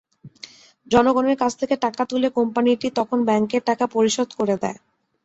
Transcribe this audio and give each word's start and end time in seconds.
জনগণের 0.87 1.37
কাছ 1.37 1.51
থেকে 1.57 1.75
টাকা 1.77 2.03
তুলে 2.05 2.27
কোম্পানিটি 2.29 2.87
তখন 2.99 3.19
ব্যাংকের 3.25 3.61
টাকা 3.69 3.85
পরিশোধ 3.87 4.29
করে 4.39 4.55
দেয়। 4.63 4.77